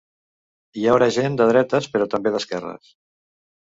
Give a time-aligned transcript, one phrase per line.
[0.79, 2.93] Hi haurà gent de dretes, però també d’esquerres.